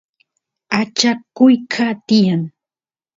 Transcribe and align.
acha 0.79 1.11
kuyqa 1.35 1.87
tiyan 2.07 2.41